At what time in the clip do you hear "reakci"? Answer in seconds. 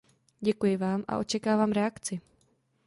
1.71-2.21